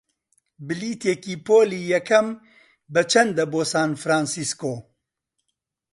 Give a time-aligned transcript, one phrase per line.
[0.67, 2.27] بلیتێکی پۆلی یەکەم
[2.93, 4.75] بەچەندە بۆ سان فرانسیسکۆ؟